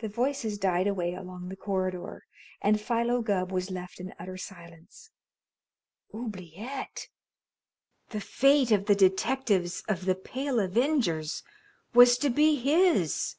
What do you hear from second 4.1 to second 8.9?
utter silence. Oubliette! The fate of